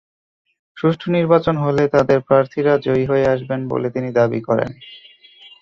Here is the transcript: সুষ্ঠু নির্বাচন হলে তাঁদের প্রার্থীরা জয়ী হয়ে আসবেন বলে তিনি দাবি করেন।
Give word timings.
সুষ্ঠু 0.77 1.07
নির্বাচন 1.11 1.55
হলে 1.57 1.83
তাঁদের 1.87 2.19
প্রার্থীরা 2.21 2.73
জয়ী 2.77 3.05
হয়ে 3.05 3.25
আসবেন 3.27 3.59
বলে 3.67 3.87
তিনি 3.89 4.09
দাবি 4.11 4.39
করেন। 4.41 4.71